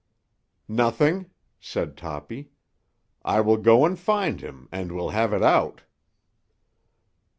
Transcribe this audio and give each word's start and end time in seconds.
"Nothing," 0.67 1.27
said 1.59 1.95
Toppy. 1.95 2.49
"I 3.23 3.39
will 3.39 3.57
go 3.57 3.85
and 3.85 3.99
find 3.99 4.41
him, 4.41 4.67
and 4.71 4.91
we'll 4.93 5.11
have 5.11 5.31
it 5.31 5.43
out." 5.43 5.83